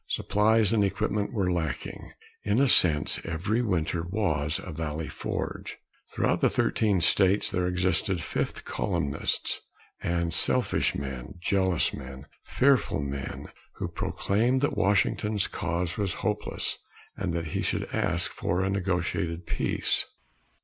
Supplies 0.07 0.73
and 0.73 0.83
equipment 0.83 1.31
were 1.31 1.51
lacking. 1.51 2.11
In 2.43 2.59
a 2.59 2.67
sense, 2.67 3.19
every 3.23 3.61
winter 3.61 4.01
was 4.01 4.59
a 4.63 4.71
Valley 4.71 5.07
Forge. 5.07 5.77
Throughout 6.11 6.39
the 6.39 6.49
thirteen 6.49 7.01
states 7.01 7.51
there 7.51 7.67
existed 7.67 8.19
fifth 8.19 8.65
columnists 8.65 9.61
and 10.01 10.33
selfish 10.33 10.95
men, 10.95 11.35
jealous 11.39 11.93
men, 11.93 12.25
fearful 12.43 12.99
men, 13.03 13.49
who 13.73 13.87
proclaimed 13.89 14.61
that 14.61 14.75
Washington's 14.75 15.45
cause 15.45 15.99
was 15.99 16.15
hopeless, 16.25 16.79
and 17.15 17.31
that 17.35 17.49
he 17.49 17.61
should 17.61 17.87
ask 17.93 18.31
for 18.31 18.63
a 18.63 18.71
negotiated 18.71 19.45
peace. 19.45 20.07